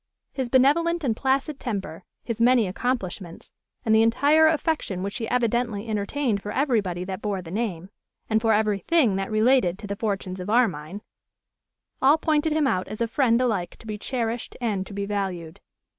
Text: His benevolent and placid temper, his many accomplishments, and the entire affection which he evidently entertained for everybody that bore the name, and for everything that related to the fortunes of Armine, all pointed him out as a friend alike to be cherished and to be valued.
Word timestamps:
His 0.33 0.49
benevolent 0.49 1.03
and 1.03 1.15
placid 1.15 1.59
temper, 1.59 2.05
his 2.23 2.41
many 2.41 2.65
accomplishments, 2.67 3.51
and 3.85 3.93
the 3.93 4.01
entire 4.01 4.47
affection 4.47 5.03
which 5.03 5.17
he 5.17 5.27
evidently 5.29 5.87
entertained 5.87 6.41
for 6.41 6.51
everybody 6.51 7.03
that 7.03 7.21
bore 7.21 7.39
the 7.43 7.51
name, 7.51 7.91
and 8.27 8.41
for 8.41 8.51
everything 8.51 9.15
that 9.17 9.29
related 9.29 9.77
to 9.77 9.85
the 9.85 9.95
fortunes 9.95 10.39
of 10.39 10.49
Armine, 10.49 11.01
all 12.01 12.17
pointed 12.17 12.51
him 12.51 12.65
out 12.65 12.87
as 12.87 12.99
a 12.99 13.07
friend 13.07 13.39
alike 13.39 13.75
to 13.77 13.85
be 13.85 13.99
cherished 13.99 14.57
and 14.59 14.87
to 14.87 14.93
be 14.95 15.05
valued. 15.05 15.59